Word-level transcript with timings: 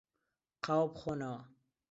قاوە 0.65 0.87
بخۆنەوە. 0.93 1.41